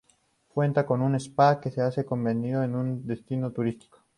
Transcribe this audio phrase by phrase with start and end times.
[0.47, 3.99] Cuenta con un spa que se ha convertido en un destino turístico.